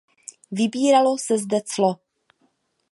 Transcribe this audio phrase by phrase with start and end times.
[0.51, 1.99] Vybíralo se zde clo.